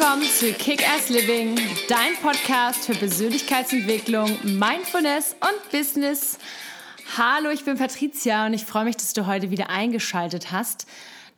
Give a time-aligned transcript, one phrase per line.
[0.00, 6.38] willkommen zu Kick-Ass Living, dein Podcast für Persönlichkeitsentwicklung, Mindfulness und Business.
[7.18, 10.86] Hallo, ich bin Patricia und ich freue mich, dass du heute wieder eingeschaltet hast,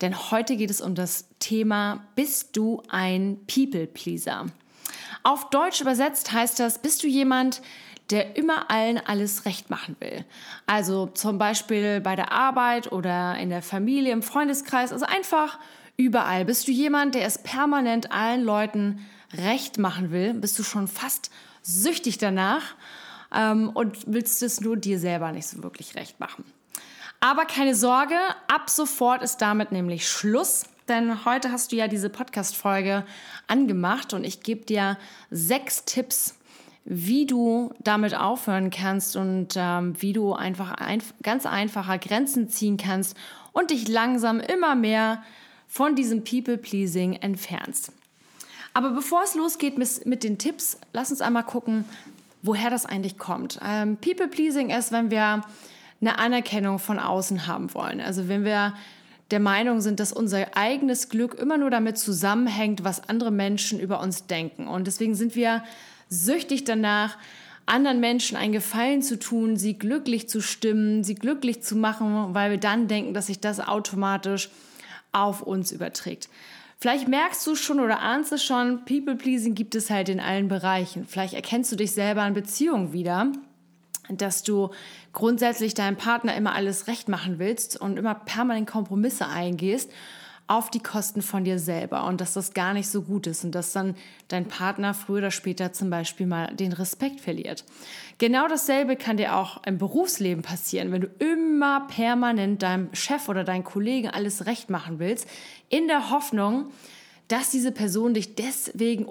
[0.01, 4.47] denn heute geht es um das Thema Bist du ein People-Pleaser?
[5.25, 7.63] Auf Deutsch übersetzt heißt das, bist du jemand,
[8.11, 10.25] der immer allen alles recht machen will.
[10.67, 15.59] Also zum Beispiel bei der Arbeit oder in der Familie, im Freundeskreis, also einfach
[16.03, 16.45] überall.
[16.45, 19.01] Bist du jemand, der es permanent allen Leuten
[19.35, 20.35] recht machen will?
[20.35, 21.31] Bist du schon fast
[21.63, 22.63] süchtig danach
[23.35, 26.45] ähm, und willst es nur dir selber nicht so wirklich recht machen?
[27.21, 28.17] Aber keine Sorge,
[28.49, 30.65] ab sofort ist damit nämlich Schluss.
[30.89, 33.05] Denn heute hast du ja diese Podcast-Folge
[33.47, 34.99] angemacht und ich gebe dir
[35.31, 36.35] sechs Tipps,
[36.85, 42.77] wie du damit aufhören kannst und ähm, wie du einfach ein, ganz einfacher Grenzen ziehen
[42.77, 43.17] kannst
[43.53, 45.23] und dich langsam immer mehr
[45.73, 47.93] von diesem People-Pleasing entfernst.
[48.75, 51.87] Aber bevor es losgeht mit, den Tipps, lass uns einmal gucken,
[52.43, 53.59] woher das eigentlich kommt.
[53.67, 55.41] Ähm, People-Pleasing ist, wenn wir
[56.03, 58.03] eine Anerkennung von außen haben wollen.
[58.03, 58.75] Also wenn wir
[59.31, 64.01] der Meinung sind, dass unser eigenes Glück immer nur damit zusammenhängt, was andere Menschen über
[64.01, 64.69] uns denken.
[64.69, 65.65] Und deswegen sind wir
[66.11, 67.17] süchtig danach,
[67.65, 72.51] anderen Menschen einen Gefallen zu tun, sie glücklich zu stimmen, sie glücklich zu machen, weil
[72.51, 74.51] wir dann denken, dass sich das automatisch
[75.13, 76.29] auf uns überträgt.
[76.79, 81.07] Vielleicht merkst du schon oder ahnst es schon, People-Pleasing gibt es halt in allen Bereichen.
[81.07, 83.31] Vielleicht erkennst du dich selber in Beziehungen wieder,
[84.09, 84.71] dass du
[85.13, 89.93] grundsätzlich deinem Partner immer alles recht machen willst und immer permanent Kompromisse eingehst
[90.53, 93.55] auf die Kosten von dir selber und dass das gar nicht so gut ist und
[93.55, 93.95] dass dann
[94.29, 97.65] dein Partner früher oder später zum Beispiel mal den Respekt verliert.
[98.19, 103.45] Genau dasselbe kann dir auch im Berufsleben passieren, wenn du immer permanent deinem Chef oder
[103.45, 105.27] deinen Kollegen alles recht machen willst,
[105.71, 106.67] in der Hoffnung,
[107.29, 109.07] dass diese Person dich deswegen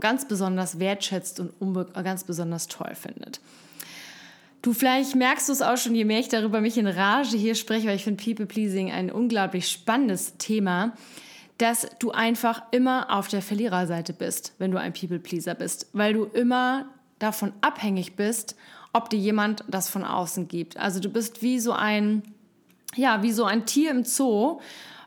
[0.00, 3.40] ganz besonders wertschätzt und ganz besonders toll findet.
[4.62, 7.54] Du, vielleicht merkst du es auch schon, je mehr ich darüber mich in Rage hier
[7.54, 10.94] spreche, weil ich finde People-Pleasing ein unglaublich spannendes Thema,
[11.58, 16.24] dass du einfach immer auf der Verliererseite bist, wenn du ein People-Pleaser bist, weil du
[16.24, 16.86] immer
[17.18, 18.56] davon abhängig bist,
[18.92, 20.76] ob dir jemand das von außen gibt.
[20.76, 22.22] Also du bist wie so ein,
[22.96, 24.60] ja, wie so ein Tier im Zoo,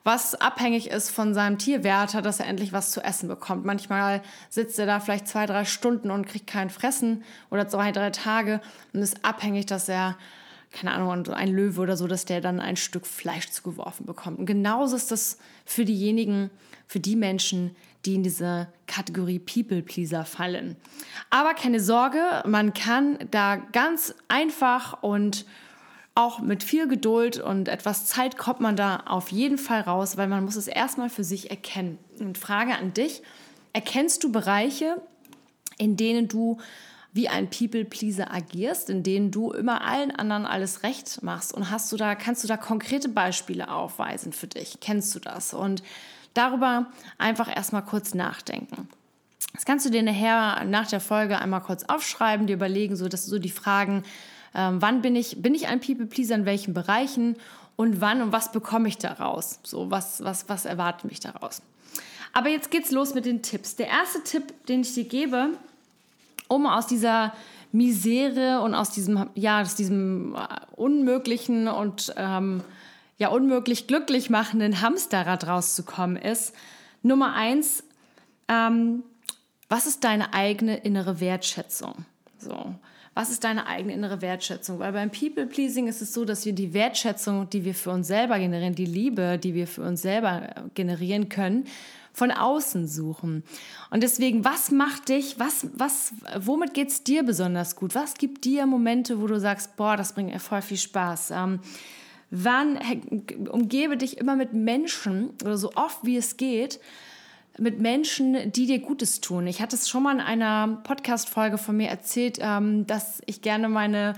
[0.04, 3.66] was abhängig ist von seinem Tierwärter, dass er endlich was zu essen bekommt.
[3.66, 8.10] Manchmal sitzt er da vielleicht zwei, drei Stunden und kriegt kein Fressen oder zwei, drei
[8.10, 8.62] Tage
[8.94, 10.18] und ist abhängig, dass er
[10.72, 14.40] keine Ahnung, ein Löwe oder so, dass der dann ein Stück Fleisch zugeworfen bekommt.
[14.40, 16.50] Und genauso ist das für diejenigen,
[16.88, 17.76] für die Menschen,
[18.06, 20.76] die in diese Kategorie People Pleaser fallen.
[21.30, 25.46] Aber keine Sorge, man kann da ganz einfach und
[26.14, 30.28] auch mit viel Geduld und etwas Zeit kommt man da auf jeden Fall raus, weil
[30.28, 31.98] man muss es erstmal für sich erkennen.
[32.20, 33.22] Und Frage an dich,
[33.74, 35.02] erkennst du Bereiche,
[35.78, 36.58] in denen du
[37.14, 41.92] wie ein People-Pleaser agierst, in denen du immer allen anderen alles recht machst und hast
[41.92, 44.80] du da, kannst du da konkrete Beispiele aufweisen für dich?
[44.80, 45.54] Kennst du das?
[45.54, 45.84] Und
[46.34, 48.88] darüber einfach erstmal kurz nachdenken.
[49.54, 53.26] Das kannst du dir nachher nach der Folge einmal kurz aufschreiben, dir überlegen, so dass
[53.26, 54.04] du so die Fragen
[54.54, 57.36] ähm, wann bin ich, bin ich ein People-Pleaser, in welchen Bereichen
[57.76, 59.60] und wann und was bekomme ich daraus?
[59.64, 61.62] So, was, was, was erwartet mich daraus?
[62.34, 63.76] Aber jetzt geht's los mit den Tipps.
[63.76, 65.50] Der erste Tipp, den ich dir gebe,
[66.48, 67.34] um aus dieser
[67.72, 70.40] Misere und aus diesem, ja, aus diesem äh,
[70.76, 72.62] unmöglichen und ähm,
[73.18, 76.54] ja, unmöglich glücklich machenden Hamsterrad rauszukommen, ist
[77.04, 77.84] Nummer eins,
[78.48, 79.04] ähm,
[79.70, 82.06] was ist deine eigene innere Wertschätzung?
[82.42, 82.76] So
[83.14, 84.80] was ist deine eigene innere Wertschätzung?
[84.80, 88.40] Weil beim People-Pleasing ist es so, dass wir die Wertschätzung, die wir für uns selber
[88.40, 91.66] generieren, die Liebe, die wir für uns selber äh, generieren können,
[92.14, 93.44] von außen suchen.
[93.90, 97.96] Und deswegen, was macht dich, was, was, womit geht es dir besonders gut?
[97.96, 101.32] Was gibt dir Momente, wo du sagst, boah, das bringt mir voll viel Spaß?
[101.32, 101.60] Ähm,
[102.30, 102.80] wann
[103.50, 106.80] umgebe dich immer mit Menschen oder so oft wie es geht,
[107.58, 109.48] mit Menschen, die dir Gutes tun.
[109.48, 113.70] Ich hatte es schon mal in einer Podcast-Folge von mir erzählt, ähm, dass ich gerne
[113.70, 114.14] meine,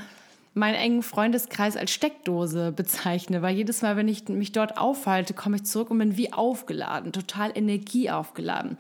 [0.54, 5.58] meinen engen Freundeskreis als Steckdose bezeichne, weil jedes Mal, wenn ich mich dort aufhalte, komme
[5.58, 8.78] ich zurück und bin wie aufgeladen, total energieaufgeladen.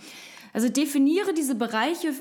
[0.53, 2.13] Also definiere diese Bereiche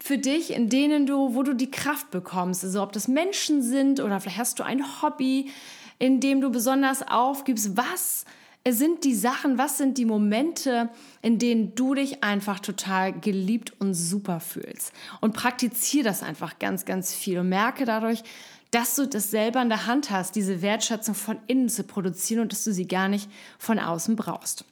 [0.00, 2.64] für dich, in denen du, wo du die Kraft bekommst.
[2.64, 5.50] Also ob das Menschen sind oder vielleicht hast du ein Hobby,
[5.98, 7.76] in dem du besonders aufgibst.
[7.76, 8.24] Was
[8.68, 10.90] sind die Sachen, was sind die Momente,
[11.22, 14.92] in denen du dich einfach total geliebt und super fühlst.
[15.20, 18.22] Und praktiziere das einfach ganz, ganz viel und merke dadurch,
[18.70, 22.52] dass du das selber in der Hand hast, diese Wertschätzung von innen zu produzieren und
[22.52, 23.28] dass du sie gar nicht
[23.58, 24.64] von außen brauchst.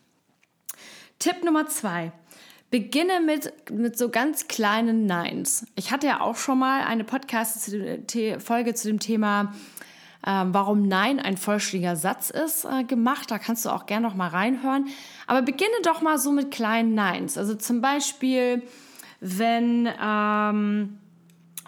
[1.18, 2.12] Tipp Nummer zwei.
[2.70, 5.66] Beginne mit, mit so ganz kleinen Neins.
[5.74, 9.54] Ich hatte ja auch schon mal eine Podcast-Folge zu dem Thema,
[10.22, 13.30] warum Nein ein vollständiger Satz ist, äh, gemacht.
[13.30, 14.86] Da kannst du auch gerne noch mal reinhören.
[15.26, 17.38] Aber beginne doch mal so mit kleinen Neins.
[17.38, 18.62] Also zum Beispiel,
[19.20, 20.98] wenn ähm,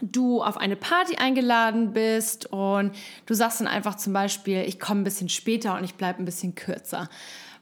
[0.03, 2.93] du auf eine Party eingeladen bist und
[3.27, 6.25] du sagst dann einfach zum Beispiel, ich komme ein bisschen später und ich bleibe ein
[6.25, 7.09] bisschen kürzer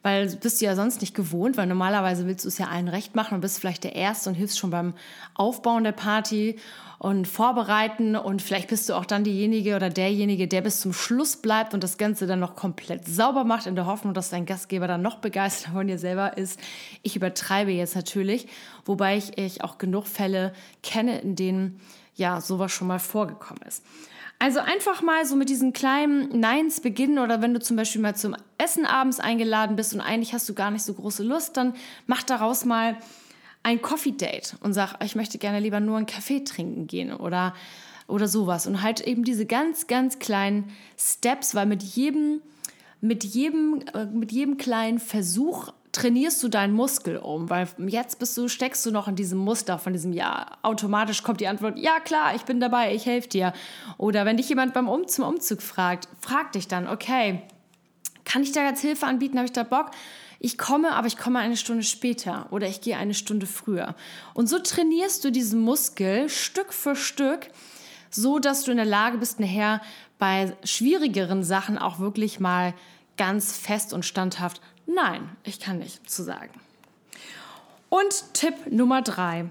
[0.03, 3.17] weil bist du ja sonst nicht gewohnt, weil normalerweise willst du es ja allen recht
[3.17, 4.95] machen und bist vielleicht der Erste und hilfst schon beim
[5.35, 6.57] Aufbauen der Party
[6.99, 11.37] und vorbereiten und vielleicht bist du auch dann diejenige oder derjenige, der bis zum Schluss
[11.37, 14.89] bleibt und das Ganze dann noch komplett sauber macht, in der Hoffnung, dass dein Gastgeber
[14.89, 16.59] dann noch begeistert von dir selber ist.
[17.03, 18.49] Ich übertreibe jetzt natürlich,
[18.85, 20.53] wobei ich, ich auch genug Fälle
[20.83, 21.81] kenne, in denen
[22.17, 23.85] ja sowas schon mal vorgekommen ist.
[24.41, 28.15] Also einfach mal so mit diesen kleinen Neins beginnen oder wenn du zum Beispiel mal
[28.15, 31.75] zum Essen abends eingeladen bist und eigentlich hast du gar nicht so große Lust, dann
[32.07, 32.97] mach daraus mal
[33.65, 37.53] ein Coffee Date und sag, ich möchte gerne lieber nur einen Kaffee trinken gehen oder,
[38.07, 38.69] oder sowas.
[38.69, 42.41] Und halt eben diese ganz, ganz kleinen Steps, weil mit jedem,
[43.01, 48.37] mit jedem, äh, mit jedem kleinen Versuch trainierst du deinen Muskel um, weil jetzt bist
[48.37, 50.47] du, steckst du noch in diesem Muster von diesem Ja.
[50.63, 53.53] Automatisch kommt die Antwort, ja klar, ich bin dabei, ich helfe dir.
[53.97, 57.43] Oder wenn dich jemand beim um zum Umzug fragt, frag dich dann, okay,
[58.25, 59.39] kann ich da jetzt Hilfe anbieten?
[59.39, 59.91] Habe ich da Bock?
[60.39, 63.97] Ich komme, aber ich komme eine Stunde später oder ich gehe eine Stunde früher.
[64.35, 67.49] Und so trainierst du diesen Muskel Stück für Stück,
[68.09, 69.81] so dass du in der Lage bist, nachher
[70.21, 72.75] bei schwierigeren Sachen auch wirklich mal
[73.17, 76.59] ganz fest und standhaft Nein, ich kann nicht zu sagen.
[77.91, 79.45] Und Tipp Nummer drei.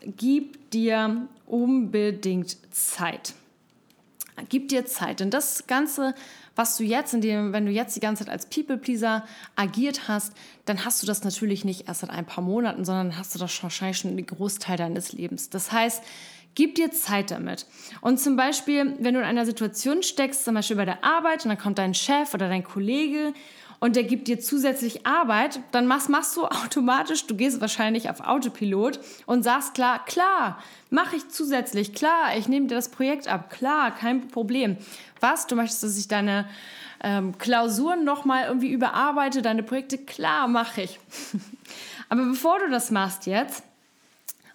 [0.00, 3.34] Gib dir unbedingt Zeit.
[4.48, 5.18] Gib dir Zeit.
[5.18, 6.14] Denn das Ganze,
[6.54, 9.24] was du jetzt, in dem, wenn du jetzt die ganze Zeit als People-Pleaser
[9.56, 10.32] agiert hast,
[10.64, 13.62] dann hast du das natürlich nicht erst seit ein paar Monaten, sondern hast du das
[13.62, 15.50] wahrscheinlich schon den Großteil deines Lebens.
[15.50, 16.04] Das heißt,
[16.54, 17.66] Gib dir Zeit damit.
[18.00, 21.48] Und zum Beispiel, wenn du in einer Situation steckst, zum Beispiel bei der Arbeit, und
[21.48, 23.32] dann kommt dein Chef oder dein Kollege
[23.80, 28.20] und der gibt dir zusätzlich Arbeit, dann machst, machst du automatisch, du gehst wahrscheinlich auf
[28.20, 30.58] Autopilot und sagst klar, klar,
[30.90, 34.76] mache ich zusätzlich, klar, ich nehme dir das Projekt ab, klar, kein Problem.
[35.20, 36.48] Was, du möchtest, dass ich deine
[37.02, 40.98] ähm, Klausuren nochmal irgendwie überarbeite, deine Projekte, klar, mache ich.
[42.08, 43.62] Aber bevor du das machst jetzt,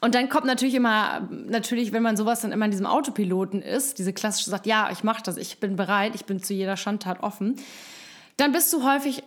[0.02, 4.00] und dann kommt natürlich immer, natürlich, wenn man sowas dann immer in diesem Autopiloten ist,
[4.00, 7.22] diese klassische sagt, ja, ich mache das, ich bin bereit, ich bin zu jeder Schandtat
[7.22, 7.58] offen,
[8.40, 9.24] dann bist du häufig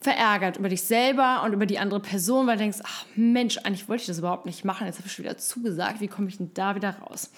[0.00, 3.88] verärgert über dich selber und über die andere Person, weil du denkst, ach Mensch, eigentlich
[3.88, 6.36] wollte ich das überhaupt nicht machen, jetzt habe ich schon wieder zugesagt, wie komme ich
[6.36, 7.30] denn da wieder raus?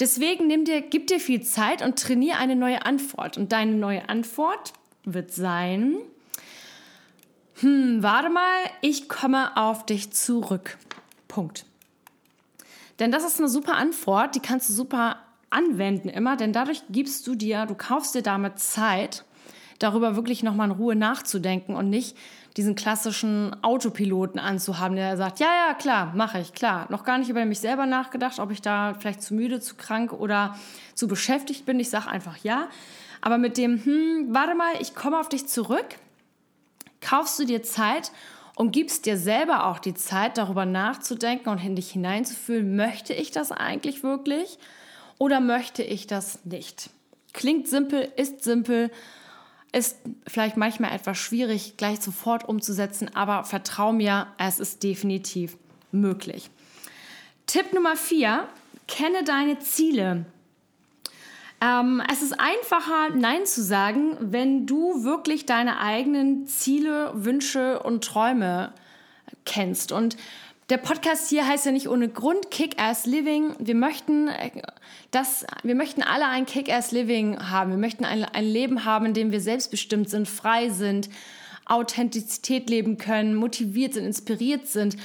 [0.00, 3.38] Deswegen nimm dir, gib dir viel Zeit und trainiere eine neue Antwort.
[3.38, 4.72] Und deine neue Antwort
[5.04, 5.96] wird sein,
[7.60, 10.78] hm, warte mal, ich komme auf dich zurück.
[11.28, 11.64] Punkt.
[12.98, 15.18] Denn das ist eine super Antwort, die kannst du super
[15.50, 19.24] anwenden immer, denn dadurch gibst du dir, du kaufst dir damit Zeit,
[19.84, 22.16] darüber wirklich nochmal in Ruhe nachzudenken und nicht
[22.56, 26.86] diesen klassischen Autopiloten anzuhaben, der sagt, ja, ja, klar, mache ich, klar.
[26.88, 30.12] Noch gar nicht über mich selber nachgedacht, ob ich da vielleicht zu müde, zu krank
[30.12, 30.56] oder
[30.94, 31.80] zu beschäftigt bin.
[31.80, 32.68] Ich sage einfach ja.
[33.20, 35.96] Aber mit dem, hm, warte mal, ich komme auf dich zurück,
[37.00, 38.12] kaufst du dir Zeit
[38.54, 43.32] und gibst dir selber auch die Zeit, darüber nachzudenken und in dich hineinzufühlen, möchte ich
[43.32, 44.58] das eigentlich wirklich
[45.18, 46.90] oder möchte ich das nicht?
[47.32, 48.90] Klingt simpel, ist simpel,
[49.74, 55.56] ist vielleicht manchmal etwas schwierig, gleich sofort umzusetzen, aber vertrau mir, es ist definitiv
[55.92, 56.50] möglich.
[57.46, 58.48] Tipp Nummer vier,
[58.86, 60.24] kenne deine Ziele.
[61.60, 68.04] Ähm, es ist einfacher, Nein zu sagen, wenn du wirklich deine eigenen Ziele, Wünsche und
[68.04, 68.72] Träume
[69.44, 69.92] kennst.
[69.92, 70.16] Und
[70.70, 73.54] der Podcast hier heißt ja nicht ohne Grund Kick-Ass Living.
[73.58, 74.50] Wir möchten, äh,
[75.10, 77.70] das, wir möchten alle ein Kick-Ass Living haben.
[77.70, 81.10] Wir möchten ein, ein Leben haben, in dem wir selbstbestimmt sind, frei sind,
[81.66, 84.96] Authentizität leben können, motiviert sind, inspiriert sind.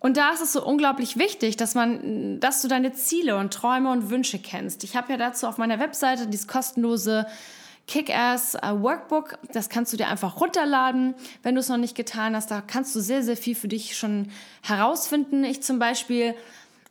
[0.00, 3.90] Und da ist es so unglaublich wichtig, dass man, dass du deine Ziele und Träume
[3.90, 4.84] und Wünsche kennst.
[4.84, 7.26] Ich habe ja dazu auf meiner Webseite dieses kostenlose
[7.86, 9.38] Kick-Ass äh, Workbook.
[9.52, 12.50] Das kannst du dir einfach runterladen, wenn du es noch nicht getan hast.
[12.50, 14.30] Da kannst du sehr, sehr viel für dich schon
[14.62, 15.44] herausfinden.
[15.44, 16.34] Ich zum Beispiel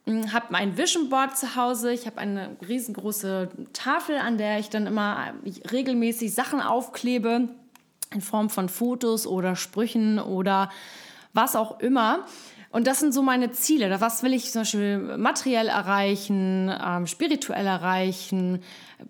[0.06, 1.92] hm, habe mein Vision Board zu Hause.
[1.92, 7.50] Ich habe eine riesengroße Tafel, an der ich dann immer äh, regelmäßig Sachen aufklebe
[8.14, 10.72] in Form von Fotos oder Sprüchen oder
[11.34, 12.26] was auch immer.
[12.76, 14.02] Und das sind so meine Ziele.
[14.02, 18.62] Was will ich zum Beispiel materiell erreichen, ähm, spirituell erreichen,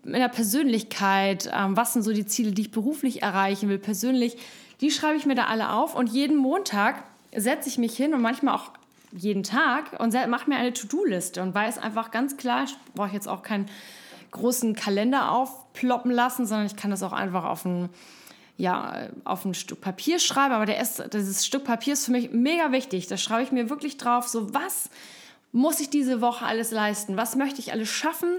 [0.04, 1.50] in der Persönlichkeit?
[1.52, 4.38] Ähm, was sind so die Ziele, die ich beruflich erreichen will, persönlich?
[4.82, 7.06] Die schreibe ich mir da alle auf und jeden Montag
[7.36, 8.70] setze ich mich hin und manchmal auch
[9.12, 13.28] jeden Tag und mache mir eine To-Do-Liste und weiß einfach ganz klar, ich brauche jetzt
[13.28, 13.66] auch keinen
[14.30, 17.90] großen Kalender aufploppen lassen, sondern ich kann das auch einfach auf ein,
[18.58, 20.54] ja, auf ein Stück Papier schreiben.
[20.54, 23.08] Aber der ist, dieses Stück Papier ist für mich mega wichtig.
[23.08, 24.90] Da schreibe ich mir wirklich drauf, so was
[25.52, 27.18] muss ich diese Woche alles leisten?
[27.18, 28.30] Was möchte ich alles schaffen?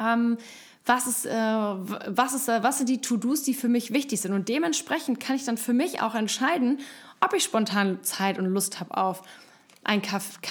[0.00, 0.38] Ähm,
[0.84, 4.32] was, ist, äh, was, ist, äh, was sind die To-Dos, die für mich wichtig sind?
[4.32, 6.80] Und dementsprechend kann ich dann für mich auch entscheiden,
[7.20, 9.22] ob ich spontan Zeit und Lust habe auf
[9.84, 10.02] ein,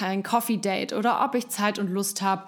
[0.02, 2.48] ein Coffee-Date oder ob ich Zeit und Lust habe,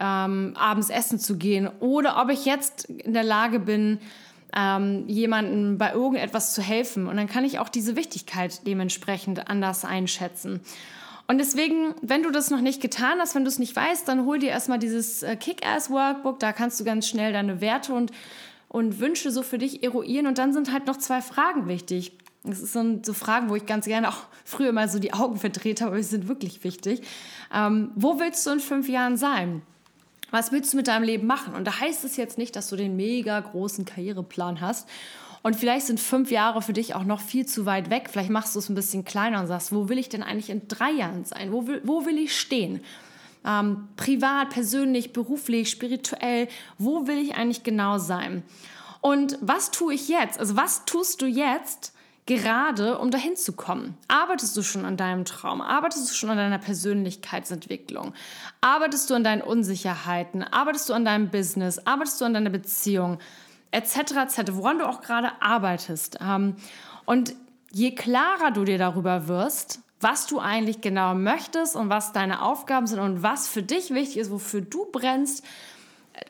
[0.00, 3.98] ähm, abends essen zu gehen oder ob ich jetzt in der Lage bin,
[4.56, 7.06] ähm, jemandem bei irgendetwas zu helfen.
[7.06, 10.60] Und dann kann ich auch diese Wichtigkeit dementsprechend anders einschätzen.
[11.26, 14.24] Und deswegen, wenn du das noch nicht getan hast, wenn du es nicht weißt, dann
[14.24, 16.40] hol dir erstmal dieses äh, Kick-Ass-Workbook.
[16.40, 18.12] Da kannst du ganz schnell deine Werte und,
[18.68, 20.26] und Wünsche so für dich eruieren.
[20.26, 22.16] Und dann sind halt noch zwei Fragen wichtig.
[22.44, 25.82] Das sind so Fragen, wo ich ganz gerne auch früher mal so die Augen verdreht
[25.82, 27.02] habe, aber sie sind wirklich wichtig.
[27.54, 29.60] Ähm, wo willst du in fünf Jahren sein?
[30.30, 31.54] Was willst du mit deinem Leben machen?
[31.54, 34.88] Und da heißt es jetzt nicht, dass du den mega großen Karriereplan hast
[35.42, 38.08] und vielleicht sind fünf Jahre für dich auch noch viel zu weit weg.
[38.10, 40.66] Vielleicht machst du es ein bisschen kleiner und sagst, wo will ich denn eigentlich in
[40.68, 41.52] drei Jahren sein?
[41.52, 42.82] Wo will, wo will ich stehen?
[43.46, 48.42] Ähm, privat, persönlich, beruflich, spirituell, wo will ich eigentlich genau sein?
[49.00, 50.40] Und was tue ich jetzt?
[50.40, 51.94] Also was tust du jetzt
[52.28, 53.98] gerade, um dahin zu kommen?
[54.06, 55.60] Arbeitest du schon an deinem Traum?
[55.60, 58.14] Arbeitest du schon an deiner Persönlichkeitsentwicklung?
[58.60, 60.44] Arbeitest du an deinen Unsicherheiten?
[60.44, 61.84] Arbeitest du an deinem Business?
[61.84, 63.18] Arbeitest du an deiner Beziehung?
[63.70, 63.98] etc.
[63.98, 66.18] etc., woran du auch gerade arbeitest.
[66.20, 66.56] Ähm,
[67.04, 67.34] und
[67.70, 72.86] je klarer du dir darüber wirst, was du eigentlich genau möchtest und was deine Aufgaben
[72.86, 75.44] sind und was für dich wichtig ist, wofür du brennst,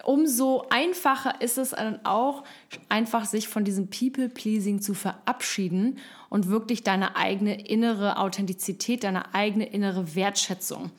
[0.04, 2.44] umso einfacher ist es dann auch,
[2.88, 9.66] einfach sich von diesem People-Pleasing zu verabschieden und wirklich deine eigene innere Authentizität, deine eigene
[9.66, 10.90] innere Wertschätzung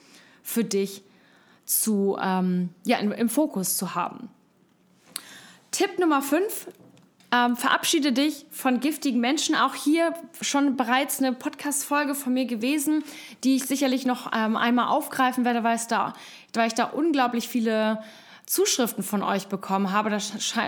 [0.43, 1.03] für dich
[1.65, 4.29] zu, ähm, ja, im Fokus zu haben.
[5.71, 6.67] Tipp Nummer 5.
[7.31, 9.53] Ähm, verabschiede dich von giftigen Menschen.
[9.53, 13.03] Auch hier schon bereits eine Podcast-Folge von mir gewesen,
[13.43, 16.13] die ich sicherlich noch ähm, einmal aufgreifen werde, weil, da,
[16.53, 18.01] weil ich da unglaublich viele
[18.49, 20.09] Zuschriften von euch bekommen habe.
[20.09, 20.19] Da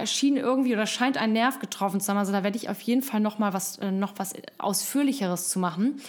[0.06, 2.18] schien irgendwie oder scheint ein Nerv getroffen zu sein.
[2.18, 5.58] Also da werde ich auf jeden Fall noch mal was, äh, noch was Ausführlicheres zu
[5.58, 6.00] machen.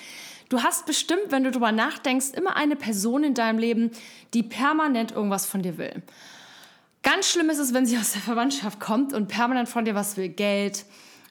[0.50, 3.90] Du hast bestimmt, wenn du darüber nachdenkst, immer eine Person in deinem Leben,
[4.34, 6.02] die permanent irgendwas von dir will.
[7.02, 10.18] Ganz schlimm ist es, wenn sie aus der Verwandtschaft kommt und permanent von dir was
[10.18, 10.28] will.
[10.28, 10.84] Geld,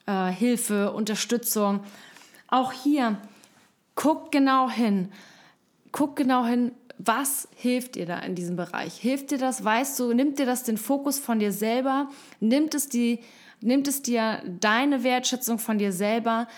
[0.06, 1.84] äh, Hilfe, Unterstützung.
[2.48, 3.16] Auch hier,
[3.94, 5.12] guck genau hin.
[5.92, 8.94] Guck genau hin, was hilft dir da in diesem Bereich?
[8.94, 12.08] Hilft dir das, weißt du, nimmt dir das den Fokus von dir selber?
[12.40, 13.20] Nimmt es, die,
[13.60, 16.48] nimmt es dir deine Wertschätzung von dir selber?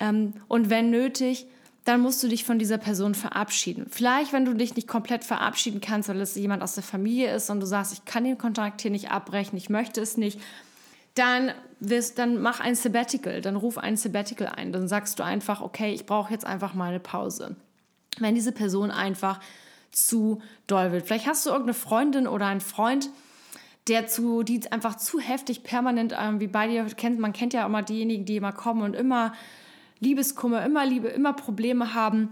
[0.00, 1.46] Ähm, und wenn nötig,
[1.84, 3.86] dann musst du dich von dieser Person verabschieden.
[3.90, 7.50] Vielleicht, wenn du dich nicht komplett verabschieden kannst, weil es jemand aus der Familie ist
[7.50, 10.40] und du sagst, ich kann den Kontakt hier nicht abbrechen, ich möchte es nicht,
[11.14, 14.72] dann, wirst, dann mach ein Sabbatical, dann ruf ein Sabbatical ein.
[14.72, 17.56] Dann sagst du einfach, okay, ich brauche jetzt einfach mal eine Pause.
[18.18, 19.40] Wenn diese Person einfach
[19.92, 21.06] zu doll wird.
[21.06, 23.10] Vielleicht hast du irgendeine Freundin oder einen Freund,
[23.88, 27.18] der zu, die einfach zu heftig permanent irgendwie bei dir kennt.
[27.18, 29.32] Man kennt ja immer diejenigen, die immer kommen und immer
[30.00, 32.28] Liebeskummer, immer Liebe, immer Probleme haben.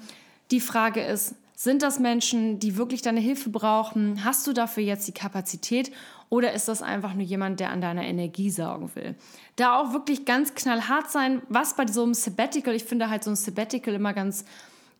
[0.50, 4.24] Die Frage ist, sind das Menschen, die wirklich deine Hilfe brauchen?
[4.24, 5.92] Hast du dafür jetzt die Kapazität
[6.30, 9.14] oder ist das einfach nur jemand, der an deiner Energie saugen will?
[9.56, 13.30] Da auch wirklich ganz knallhart sein, was bei so einem Sabbatical, ich finde halt so
[13.30, 14.46] ein Sabbatical immer ganz,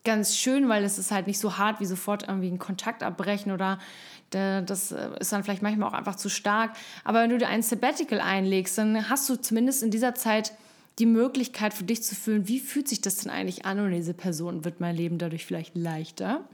[0.05, 3.53] ganz schön, weil es ist halt nicht so hart wie sofort irgendwie einen Kontakt abbrechen
[3.53, 3.79] oder
[4.31, 6.77] das ist dann vielleicht manchmal auch einfach zu stark.
[7.03, 10.53] Aber wenn du dir ein Sabbatical einlegst, dann hast du zumindest in dieser Zeit
[11.01, 14.15] die Möglichkeit für dich zu fühlen, wie fühlt sich das denn eigentlich an und diese
[14.15, 16.45] Person wird mein Leben dadurch vielleicht leichter.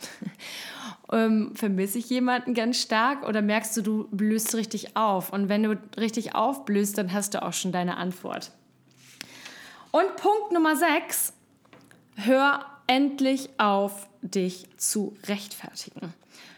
[1.12, 5.32] ähm, vermisse ich jemanden ganz stark oder merkst du, du blühst richtig auf?
[5.32, 8.52] Und wenn du richtig aufblühst, dann hast du auch schon deine Antwort.
[9.90, 11.32] Und Punkt Nummer 6,
[12.16, 16.12] hör endlich auf, dich zu rechtfertigen.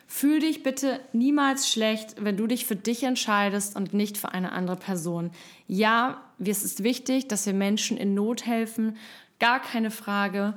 [0.06, 4.52] Fühl dich bitte niemals schlecht, wenn du dich für dich entscheidest und nicht für eine
[4.52, 5.30] andere Person.
[5.66, 8.96] Ja, es ist wichtig, dass wir Menschen in Not helfen,
[9.38, 10.54] gar keine Frage.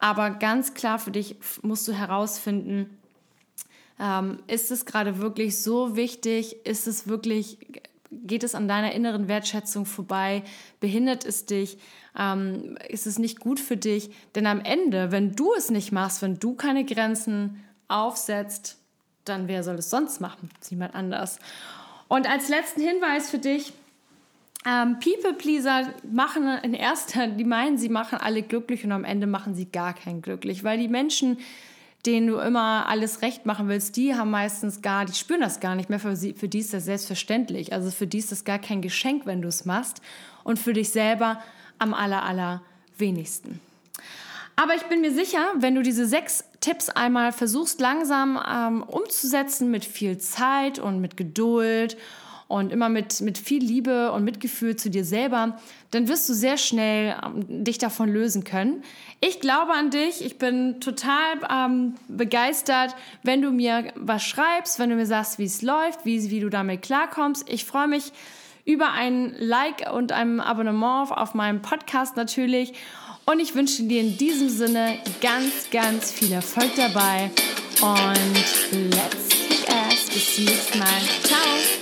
[0.00, 2.98] Aber ganz klar für dich musst du herausfinden,
[4.00, 6.66] ähm, ist es gerade wirklich so wichtig?
[6.66, 7.58] Ist es wirklich,
[8.10, 10.42] geht es an deiner inneren Wertschätzung vorbei?
[10.80, 11.78] Behindert es dich?
[12.18, 14.10] Ähm, ist es nicht gut für dich?
[14.34, 18.78] Denn am Ende, wenn du es nicht machst, wenn du keine Grenzen aufsetzt,
[19.24, 20.50] dann wer soll es sonst machen?
[20.70, 21.38] Niemand anders.
[22.08, 23.72] Und als letzten Hinweis für dich,
[24.66, 29.54] ähm, People-Pleaser machen in erster, die meinen, sie machen alle glücklich und am Ende machen
[29.54, 31.38] sie gar keinen glücklich, weil die Menschen,
[32.06, 35.74] denen du immer alles recht machen willst, die haben meistens gar, die spüren das gar
[35.74, 36.00] nicht mehr.
[36.00, 37.72] Für, sie, für die ist das selbstverständlich.
[37.72, 40.00] Also für die ist das gar kein Geschenk, wenn du es machst.
[40.42, 41.42] Und für dich selber
[41.78, 42.62] am aller, aller
[42.96, 43.60] wenigsten.
[44.56, 49.70] Aber ich bin mir sicher, wenn du diese sechs Tipps einmal versuchst langsam ähm, umzusetzen
[49.70, 51.96] mit viel Zeit und mit Geduld
[52.50, 55.56] und immer mit, mit viel Liebe und Mitgefühl zu dir selber,
[55.92, 58.82] dann wirst du sehr schnell ähm, dich davon lösen können.
[59.20, 60.24] Ich glaube an dich.
[60.24, 65.44] Ich bin total ähm, begeistert, wenn du mir was schreibst, wenn du mir sagst, wie
[65.44, 67.48] es läuft, wie, wie du damit klarkommst.
[67.48, 68.12] Ich freue mich
[68.64, 72.72] über ein Like und ein Abonnement auf meinem Podcast natürlich.
[73.26, 77.30] Und ich wünsche dir in diesem Sinne ganz, ganz viel Erfolg dabei.
[77.80, 80.12] Und let's kick ass.
[80.12, 81.00] Bis zum nächsten Mal.
[81.22, 81.79] Ciao.